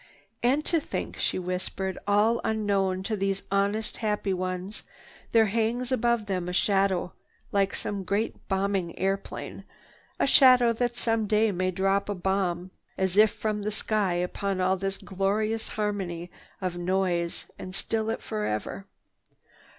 [0.41, 4.81] "And to think," she whispered, "all unknown to these honest, happy ones,
[5.31, 7.13] there hangs above them a shadow
[7.51, 9.63] like some great bombing airplane,
[10.19, 14.59] a shadow that some day may drop a bomb as if from the sky upon
[14.59, 16.31] all this glorious harmony
[16.61, 18.87] of noise and still it forever.